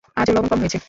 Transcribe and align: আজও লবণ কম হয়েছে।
আজও 0.17 0.31
লবণ 0.35 0.47
কম 0.51 0.59
হয়েছে। 0.61 0.79